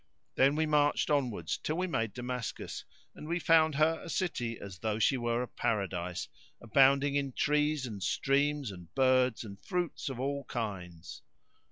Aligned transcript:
Then 0.33 0.55
we 0.55 0.65
marched 0.65 1.11
onwards 1.11 1.59
till 1.59 1.77
we 1.77 1.85
made 1.85 2.15
Damascus 2.15 2.85
and 3.13 3.27
we 3.27 3.37
found 3.37 3.75
her 3.75 4.01
a 4.01 4.09
city 4.09 4.57
as 4.59 4.79
though 4.79 4.97
she 4.97 5.15
were 5.15 5.43
a 5.43 5.47
Paradise, 5.47 6.27
abounding 6.59 7.13
in 7.13 7.33
trees 7.33 7.85
and 7.85 8.01
streams 8.01 8.71
and 8.71 8.91
birds 8.95 9.43
and 9.43 9.63
fruits 9.63 10.09
of 10.09 10.19
all 10.19 10.43
kinds. 10.45 11.21